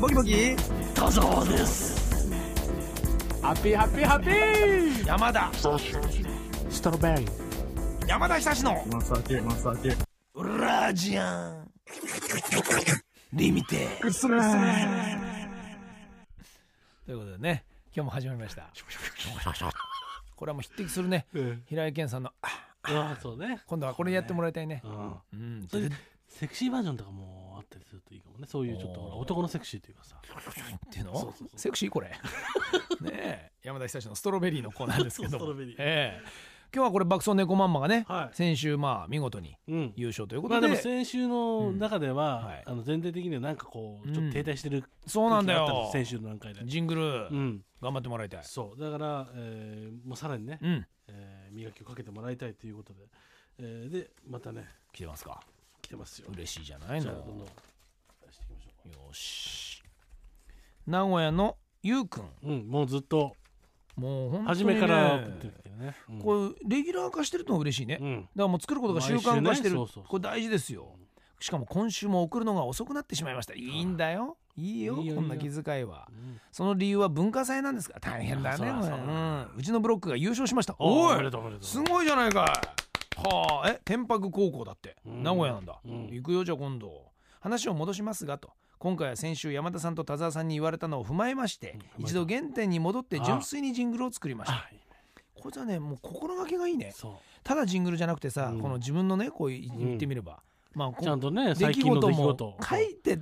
[0.00, 0.54] ボキボキ。
[0.94, 2.30] 田沢です。
[3.42, 5.06] ハッピーハッピーハッピー。
[5.08, 5.50] 山田。
[5.52, 8.86] ストロベリー山田久志の。
[8.92, 9.96] マサケマサケ
[10.36, 11.68] ラジアン
[13.32, 14.40] リミテうっすら。
[17.04, 18.70] ということでね今日も始まりました。
[20.36, 21.26] これはもう匹敵するね。
[21.34, 22.48] うん平井堅さんのあ
[22.84, 23.62] ああそうね。
[23.66, 24.80] 今度はこれやってもらいたいね。
[25.32, 25.66] うん。
[26.28, 28.46] セクシーバージョンとかもあったりするといいかもね。
[28.48, 30.16] そういうちょっとほら男のセクシーというかさ。
[30.20, 31.12] っていうの？
[31.18, 31.58] そうそうそう。
[31.58, 32.08] セクシーこれ。
[33.00, 33.52] ねえ。
[33.62, 35.38] 山田久志のストロベリーのコーナーですけども。
[35.38, 35.76] ストロベリー。
[35.78, 36.28] ええ。
[36.74, 38.36] 今日はこれ爆走猫マンマがね、はい。
[38.36, 39.92] 先週まあ見事にうん。
[39.96, 46.66] 優勝というこまあとで,、でも先週の中では、あの全体的にはなんかこうちょっと停滞してるそうなんだよ空気があったんです先週の段階で。
[46.66, 47.64] ジングル、うん。
[47.80, 48.44] 頑張ってもらいたい。
[48.44, 48.80] そう。
[48.80, 50.86] だから、えーもうさらにね、うん。
[51.08, 53.00] えー磨きをかけてもらいたいということで、
[53.60, 54.66] えーでまたね。
[54.92, 55.40] 来てますか？
[55.88, 56.26] 来てますよ。
[56.34, 57.00] 嬉しいじゃないの。
[57.00, 57.46] じゃあどんどん。
[57.46, 59.82] 出していきましょよし。
[60.86, 63.34] 名古屋のゆうくんううんもうずっと。
[63.96, 66.18] もう本当に、ね、初めから送ってるけどね、うん。
[66.20, 70.94] これレギュラー化してるのが嬉しいね、だかうんらもう作ることが習慣化してる、ねこれ大事ですよ。
[71.40, 73.54] しかも今週も送るのが遅くなってしまいました。
[73.54, 74.36] いいんだよ。
[74.56, 76.08] いいよこんない気遣いは。
[76.10, 76.40] うん。
[76.52, 78.00] その理由は文化祭なんですから。
[78.12, 79.48] 大変だねうだうん。
[79.56, 80.76] うちのブロックが優勝しました。
[80.78, 82.77] おおいすごいじゃないかい
[83.22, 85.22] はあえ天白高校だって、うん。
[85.22, 86.08] 名古屋なんだ、うん。
[86.10, 87.06] 行くよじゃあ今度。
[87.40, 88.50] 話を戻しますがと。
[88.78, 94.54] 今回は先週山田さんと田沢さんに言われたのを踏まえまして、うん一度原点に戻って純粋にジングルを作りました。
[94.54, 94.74] あい。
[94.74, 94.82] いね
[95.34, 96.92] これはねもう心がけがいいね。
[96.94, 98.60] そただジングルじゃなくてさ、うん。
[98.60, 100.42] この自分のねこう言ってみれば、
[100.74, 102.56] まあこうちゃんとね出来最近の出来事も。
[102.56, 103.16] 事書いて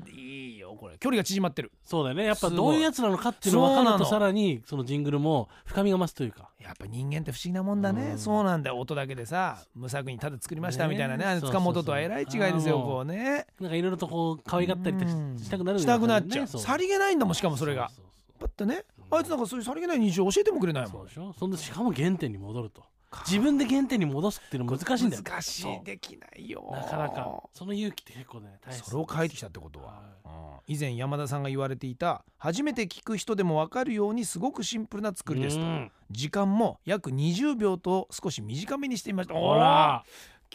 [0.77, 0.97] これ。
[0.99, 1.73] 距離が縮まってる。
[1.85, 2.25] そうだよね。
[2.25, 6.51] やっぱどういうやつなのかっていうのが分かるとさらにそのジングルも深みが増すというか。
[6.61, 8.19] やっぱ人間って不思議なもんだね、うん。
[8.19, 8.79] そうなんだよ。
[8.79, 10.95] 音だけでさ無作為にただ作りましたね。
[10.95, 11.25] みたいなね。
[11.25, 11.53] あれそうそう。
[11.53, 13.47] そう塚本とはえらい違いですよこうね。
[13.61, 17.91] なんかいろいろとこう可愛がったりしたくなるしたくなっちゃう、さりげないんだもんしかもそれが。
[18.39, 19.15] パッてねう。
[19.15, 21.33] んあいつなんかそういうさりげない日常教えてもくれないもそうんでしょ。
[21.39, 22.83] そんでしかも原点に戻ると
[23.27, 25.23] 自分で原点に戻すっていうの難しいんだよ。
[25.23, 26.69] 難しそいうできないよ。
[26.73, 27.43] なかなか。
[27.55, 30.75] その勇気って結構ね大切それを書いてきたってことは、はうん。
[30.75, 35.63] 以前山田さんが言われていた初めて聞く人でも分かるようにすごくシンプルな作りですと。
[35.63, 35.93] うん。
[36.11, 39.35] 時間も約20秒と少し短めにしてみました。
[39.35, 40.05] ほら。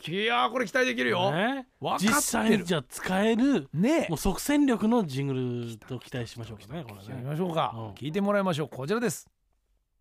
[0.07, 1.67] いやーこれ期待できるよ、ね。
[1.79, 2.13] 分かってる。
[2.13, 4.05] 実際にじゃあ使えるね。
[4.05, 7.21] えもう即戦力のジングルと期待しましょうかねこれね。
[7.23, 7.89] ましょうか、うん。
[7.91, 8.69] 聞いてもらいましょう。
[8.69, 9.27] こちらです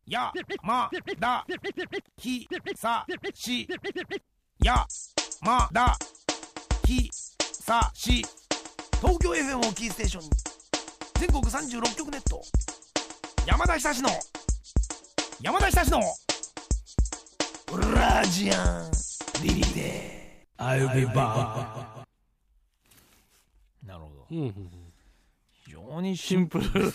[0.07, 1.47] やまだ
[2.19, 3.69] ひさし。
[4.63, 4.87] や
[5.43, 5.97] まだ
[6.85, 7.09] ひ
[7.43, 8.25] さし
[9.01, 10.25] 東京 FM をキーステーション。
[10.25, 10.31] に
[11.19, 12.43] 全国36局ネット。
[13.47, 14.09] 山田久志の。
[15.41, 16.01] 山田久志の。
[17.95, 18.91] ラジアン
[19.43, 22.05] リリテ I'll be back
[23.87, 24.27] なるほど。
[24.29, 24.53] 非
[25.71, 26.93] 常にシシンプル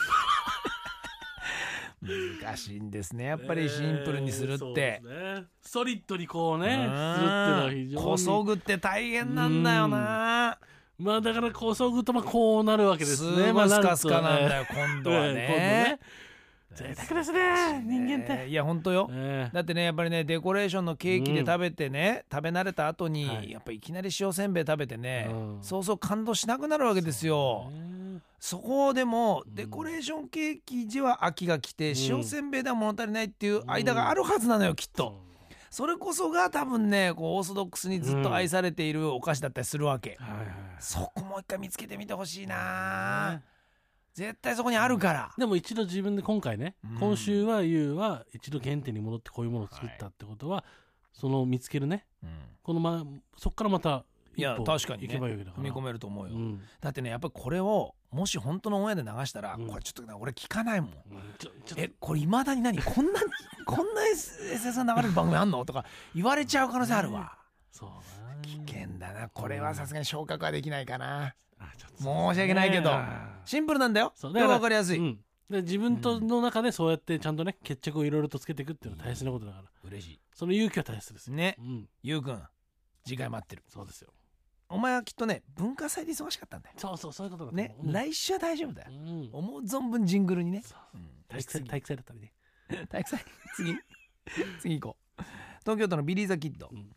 [2.41, 3.69] 難しいんですね やっぱり。
[3.69, 5.43] シンプルにするって、そうですね。
[5.61, 8.05] ストリートにこうねするってのは非常に。
[8.05, 10.57] こそぐって大変なんだよな。
[10.97, 15.99] まあだからこそぐとまあこうなるわけですすねごいスカスカなんよだよ今度は ね。
[16.73, 18.49] 贅沢ですね人間って。
[18.49, 19.09] いや本当よ。
[19.11, 23.51] ええだってねやっぱりねデコレーションのケーキで食べてね、食べ慣れた後に、はい。
[23.51, 25.57] やっぱいきなり塩せんべい食べてね、うん。
[25.61, 27.69] そうそう感動しなくなるわけですよ。
[27.71, 28.04] ね
[28.39, 29.55] そこでもうん。
[29.55, 31.95] デコレーションケーキ時は秋が来て、ん。
[31.97, 35.21] 塩せんべいでは物足りないっていう間があるはずなのよきっと、
[35.69, 40.17] それこそが多分ねこうオーソドックスにずっと愛されているお菓子だったりするわけ、
[40.79, 43.41] そこもう一回見つけてみてほしいな、
[44.13, 46.99] 絶対そこにあるから、でも一度自分で今回ね、うん。
[46.99, 50.63] 今週はゆうは一度原点に戻ってこういうものを作ったってことは、
[51.11, 52.05] その見つけるね。
[52.23, 52.29] うん。
[52.63, 53.03] このま
[53.37, 55.07] そこからまたいや確かにね。
[55.07, 56.61] 行けばいいわけだから踏み込めると思うよ、うん。
[56.81, 59.67] だってねやっぱりこれをもし本当のオンエアで流したら、うん。
[59.67, 60.91] これちょっとね俺聞かないもん。
[60.91, 60.97] うん。
[61.77, 62.81] えこれいまだに何？
[62.81, 63.19] こんな
[63.65, 65.65] こんな SS が流れる番組あんの？
[65.65, 67.37] とか言われちゃう可能性あるわ、
[67.73, 67.95] とそうな。
[68.41, 69.29] 危険だな。
[69.29, 71.33] これはさすがに昇格はできないかな。
[71.97, 72.07] 申し
[72.39, 72.91] 訳ないけど。
[72.91, 73.05] ね
[73.45, 74.11] シンプルなんだよ。
[74.15, 75.19] そうでも分かりやすい、うん。
[75.49, 79.63] で自分との中でそうやってちゃんとね決着をいろいろとつけていくっていうのは大切なことだから。
[79.89, 81.55] 嬉しその勇気は大切ですね。
[81.59, 82.41] うん、ゆうくん
[83.05, 83.63] 次回待ってる。
[83.67, 84.09] そうですよ
[84.69, 86.75] お前はきっとね文化祭で忙しかったんだよ。
[86.77, 88.91] そうそうそういうことだとね、来週は大丈夫だよ。
[89.31, 90.97] 思う存分ジングルにね、そうう。
[90.97, 91.09] ん。
[91.27, 92.33] 体育祭体育祭だったりね。
[92.89, 93.25] 体育祭？
[93.55, 93.75] 次？
[94.59, 95.23] 次行こう。
[95.61, 96.89] 東京都のビリー・ザ・キッド、うん。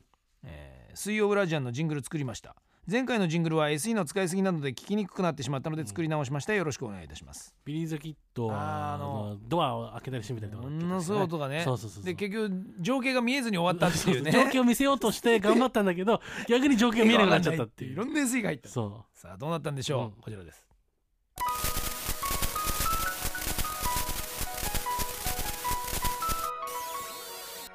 [0.45, 2.57] えー水曜ブラジアンのジングル作りました
[2.91, 6.55] 前回のジングルは SE の使いすぎなどで聞きにくくなってしまったので作り直しました。
[6.55, 7.55] よろしくお願いいたします。
[7.67, 12.51] ビリーズキットあのドアを開けたり閉めたりとかものすごい音がねそうそうそうで結局
[12.81, 14.33] 情景が見えずに終わったっていうね。
[14.33, 17.93] 情景を見せようとして頑張ったんだけど 逆に情景が見えなくなっちゃったっていう。
[17.93, 18.71] いろんな SE が入った。
[18.71, 19.19] そう。
[19.19, 20.65] さあどうなったんでしょう、うん、こちらです。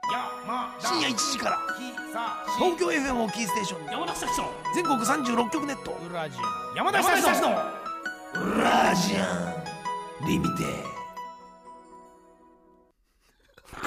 [0.10, 2.03] いや、まあ深夜1時から。
[2.60, 3.92] 東京 FM をキーステーションに。
[3.92, 4.48] 山田久志の。
[4.76, 5.98] 全国36局ネット。
[6.14, 6.38] ラジ
[6.76, 7.50] 山田久志の。
[8.62, 9.64] ラジア
[10.24, 10.64] ンリミテ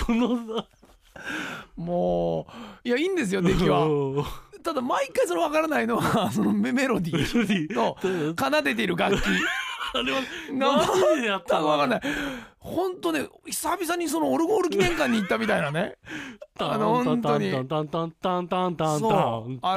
[0.05, 0.65] この
[1.77, 2.47] も
[2.85, 3.89] ういやいいんですよ出来は。
[3.89, 4.25] は
[4.63, 7.97] ただ毎回その分からないのはそのメメロディーと
[8.39, 9.25] 奏でている楽器
[9.95, 10.21] あれは
[10.53, 12.01] がマジでやった分かんない。
[12.59, 15.97] 本当ね久々にそのオルゴール記念館に行ったみたいなね。
[16.59, 17.51] あの本当に。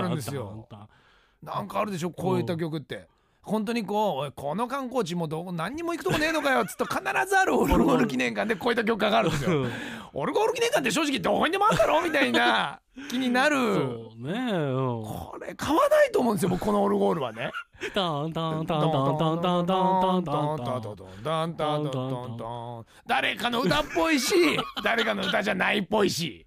[0.02, 0.68] るんですよ
[1.44, 3.08] なんかあるでしょこういった曲って。
[3.42, 9.66] 本当にこうこの観光地もどこ何にも行くとこねえのかよっつうと必ずあるオルゴール記念館でこういった曲がかるんですよ。
[10.14, 17.52] オルゴール記念館って正直どこにでもあるだろみたいな気になるそうね、うん、これ買わないと思うんですよこのオルゴールはね。
[23.08, 24.34] 誰かの歌っぽいし
[24.84, 26.46] 誰かの歌じゃないっぽいし。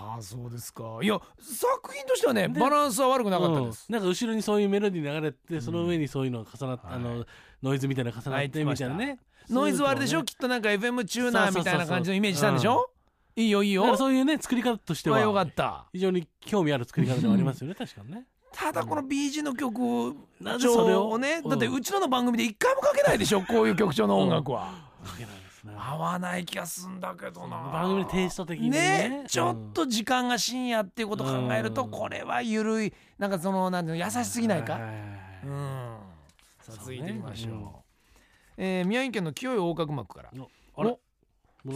[0.00, 0.98] うんああそうですか。
[1.02, 3.86] いや作品としてはねバランスは悪くなかったです。
[3.88, 3.94] うん。
[3.94, 7.24] なんか後ろにそういうメロディー流れてその上にそういうのが重なって、はいあの
[7.62, 9.18] ノイズみたいな重なってみたいなね。
[9.50, 10.24] ノイズはあれでしょ？
[10.24, 12.90] きっとなんか FM チューナーみたいな感じのイメージしたんでしょ？
[13.36, 13.96] いいよいいよ。
[13.96, 15.86] そういうね作り方としてははよかった。
[15.92, 18.24] 非常に興味ある作り方ではありますよね 確かにね。
[18.52, 21.10] ただこの BG の曲なぜそれを？
[21.10, 21.50] 調ねうん。
[21.50, 23.42] だってうちらの番組で一回もかけないでしょ？
[23.42, 24.88] こういう曲調の音楽は。
[25.04, 25.34] かけない
[25.76, 27.58] 合わない気がすんだけどな。
[27.72, 29.08] 番組のテイスト的にね。
[29.22, 29.24] ね。
[29.28, 31.90] ちょっと時間が深夜っていうことを考えるとうん。
[31.90, 32.92] これはゆるい。
[33.18, 34.76] なんかそのなんていうの優しすぎないか？
[35.44, 35.98] うん。
[36.60, 37.54] さあ続いていきましょう。
[37.54, 38.64] うん。
[38.64, 40.30] えー宮城県の清い横隔膜から。
[40.76, 40.98] あれ？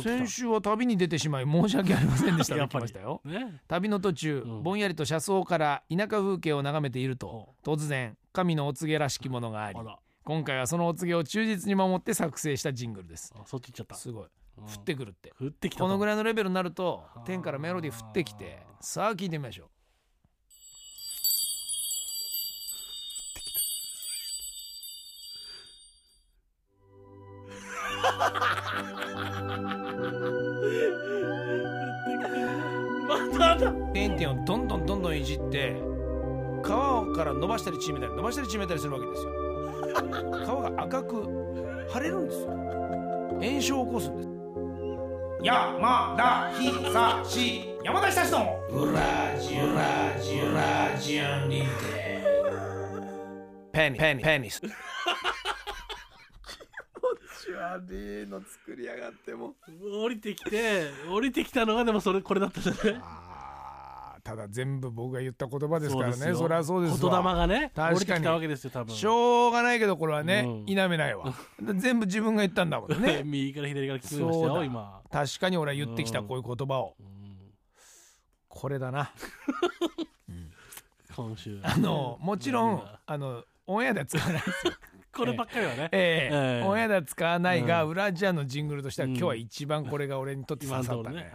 [0.02, 2.54] 先週は旅に出てしまい申し訳ありませんでした。
[2.54, 3.20] と やっぱりしたよ。
[3.26, 3.60] ね。
[3.68, 4.62] 旅の途中、うん。
[4.62, 9.78] ぼんやりと車窓から田舎風景を眺めていると突然神のお告げらしきものがあり。
[9.78, 13.32] あら今回はそのお告げを忠実に守って作成したジングルです。
[13.36, 13.94] あそっち行っちゃった。
[13.94, 14.28] すごい。
[14.56, 14.64] うん。
[14.64, 15.34] 降ってくるって。
[15.38, 17.20] 降ってきたこのぐらいのレベルになるとはあ。
[17.26, 19.68] 天からメロディー降ってきてさあ聞いてみましょう。
[33.92, 35.76] ペインティンをどんどんどんどんいじって
[36.64, 39.43] 皮から伸ばしたり縮めたり伸ばしたり縮めたりするわけですよ
[39.94, 41.24] 皮が赤く
[41.92, 42.48] 腫れるんですよ。
[43.40, 44.28] 炎症を起こすんです。
[45.42, 48.56] 山田久志山田久志の
[53.72, 54.62] ペニペニペニス
[57.56, 59.54] 悪いの作りやがっても
[60.02, 63.02] 降りてきて降りてきたのがでもそれこれだったじゃない
[64.24, 66.28] ただ全部僕が言った言葉ですからね。
[66.28, 66.36] よ。
[66.36, 67.90] そりゃそうです言わ霊がね確かに。
[67.90, 68.96] 降りてきたわけですよ多分。
[68.96, 70.66] しょうがないけどこれはね、うん。
[70.66, 71.34] 否めないわ。
[71.76, 73.20] 全部自分が言ったんだもんね。
[73.26, 75.02] 右から左から聞こえましたよ今。
[75.12, 76.26] 確かに俺は言ってきたうん。
[76.28, 76.96] こういう言葉を。
[76.98, 77.52] うん。
[78.48, 79.12] これだな。
[81.14, 84.72] 今週あのもちろんあのオンエアでは使わないですよ。
[85.14, 85.90] こればっかりはね。
[85.92, 86.34] ええ。
[86.34, 86.66] ええ。
[86.66, 87.90] オンエアでは使わないが、うん。
[87.90, 89.12] 裏ジャーのジングルとしては、うん。
[89.12, 91.30] 今日は一番これが俺にとって今刺さったね。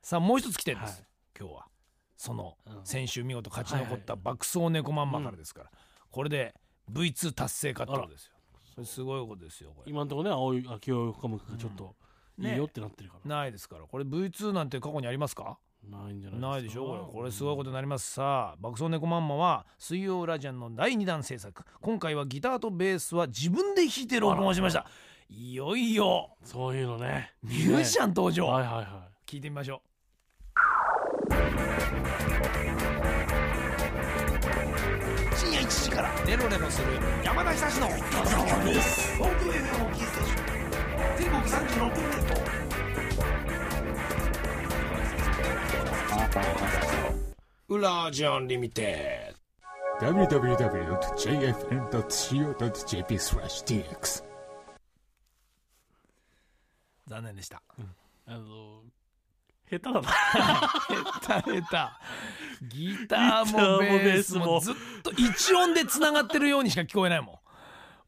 [0.00, 1.06] さあもう一つ来てるんです、はい。
[1.40, 1.66] 今日は
[2.20, 2.80] そのうん。
[2.84, 5.70] 先週見事勝ち残ったはい爆走猫まんまからですから、
[6.10, 6.54] これで
[6.92, 8.32] V2 達成かってことですよ。
[8.74, 9.90] それすごいことですよこれ。
[9.90, 11.96] 今のところね青い秋代岡本がちょっと
[12.38, 12.52] うんね。
[12.52, 13.36] いいよってなってるから。
[13.36, 13.84] ないですから。
[13.84, 15.56] これ V2 なんて過去にありますか？
[15.82, 16.84] ないんじゃないないでしょ？
[16.84, 18.12] これこれすごいことになります。
[18.12, 21.64] さあ爆走猫まんまは水曜ラジアンの第2弾制作。
[21.80, 24.84] 今回はギターとベースは自分で弾いて録音しました。
[25.30, 26.36] いよいよ。
[26.44, 27.32] そういうのね。
[27.42, 29.89] ミュージシャン登場、はいはいは聞いてみましょう
[35.36, 36.10] 深夜1時から。
[36.24, 36.86] レロレロする
[37.24, 37.88] 山田久志の。
[37.88, 40.50] 東京 FM をキーステーション
[41.18, 42.40] 全国36局ネット
[47.68, 49.34] ウラジアンリミテ
[50.00, 50.68] www.jfn.co.jp
[53.18, 54.24] slash dx
[57.08, 57.56] 残念でした。
[57.56, 57.60] い
[58.26, 58.82] あの
[59.70, 60.02] 下手だな。
[60.02, 61.90] 下手下
[62.60, 62.76] 手。
[62.76, 64.60] ギターもベースも。
[64.60, 67.40] ずっと一音でつながってるようにしか聞こえないも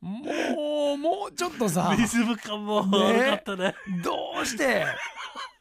[0.02, 0.04] ん。
[0.04, 3.74] もうもうちょっとさリズム感もね悪かったね。
[4.02, 4.84] どうして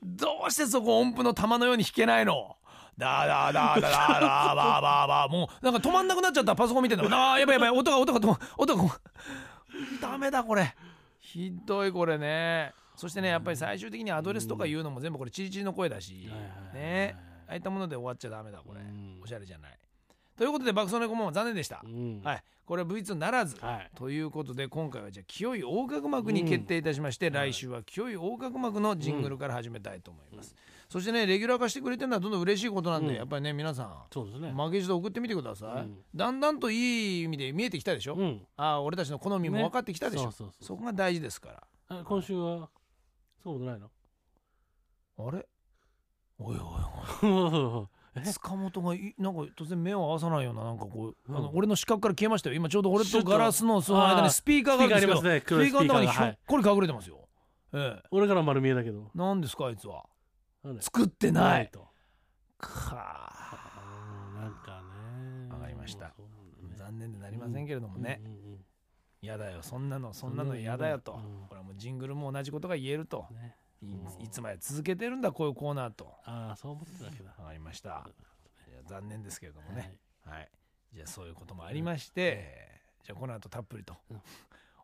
[0.02, 2.58] どうしてそこ音符の玉のように弾けないの？
[2.98, 5.32] ダーダーダーダーダーダーバーバーバー。
[5.32, 6.56] もうなんか止まんなくなっちゃった。
[6.56, 7.70] パソコン見てんだあーやばいやばい。
[7.70, 9.00] 音が音が止ま音が
[10.02, 10.76] ダメだこれ。
[11.20, 16.30] ひどいこれねそしてねやっぱり最終的にアドレスとか言うのも全部これチリチリの声だし。
[16.72, 17.16] ね。
[17.48, 18.82] ああいったもので終わっちゃダメだこれ。
[18.82, 19.20] うん。
[19.24, 19.80] おしゃれじゃない。
[20.38, 21.82] ということで爆走猫も残念でした。
[21.84, 22.22] う、ん。
[22.24, 22.44] はい。
[22.64, 23.90] これは V2 ならず、はい。
[23.96, 30.56] ということで今回はじゃあ清い横隔膜に決定いたしまして、来週は清い横隔膜のジングルから始めたいと思います、
[30.88, 33.16] そしてねレギュラー化してくれてるのはどんどん嬉しいことなんで、うん。
[33.16, 34.54] やっぱりね皆さんそうですね。
[34.54, 35.98] 負けじと送ってみてください、うん。
[36.16, 38.42] だんだんといい意味で見えてきたでしょ、うん。
[38.56, 41.64] ああ俺たちの好みも分かってきたでしょ、そこが大事ですから。
[41.90, 42.70] あ今週は？
[43.44, 43.90] そうでもないの？
[45.18, 45.48] あれ？
[46.40, 51.38] おいおいえ 塚本がいなんか突然目を合わさないようななんかこう、うん。
[51.38, 52.56] あの俺の視覚から消えましたよ。
[52.56, 55.40] 今ちょうど俺とガラスのその間にスピーカーがありますね。
[55.40, 57.30] スピーカーの中にひょっこり隠れてますよ、
[57.74, 58.08] ええ。
[58.12, 59.10] 俺から丸見えだけど。
[59.16, 60.06] 何ですかあいつは？
[60.80, 61.70] 作ってない。
[61.72, 61.88] と。
[62.58, 64.34] かあ。
[64.36, 64.82] ーなんか
[65.48, 65.50] ね。
[65.54, 66.08] わかりました。
[66.08, 66.14] ね。
[66.76, 68.20] 残念でなりませんけれどもね。
[68.24, 68.41] うんうんうん
[69.22, 71.00] 嫌、だよそんなのそんなの嫌だよ。
[71.00, 71.48] と、うん。
[71.48, 73.56] これはもうジングルも同じことが言えると、ね。
[74.20, 76.14] いいつまで続けてるんだこういうコーナーと。
[76.26, 78.08] ああそう思ってたわけだわかりました。
[78.70, 78.74] い。
[78.76, 79.98] や残念ですけれどもはね。
[80.26, 80.50] いはい、
[80.94, 84.22] じゃあそういうこともありまして、じゃあこの後たっぷりと、うん。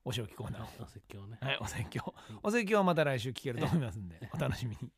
[0.06, 0.68] お仕置きコーナーを。
[0.84, 1.38] お説教ね。
[1.42, 2.14] はい、お説教。
[2.42, 4.92] お説教はまた来週聞けると思いますんで、お楽しみに。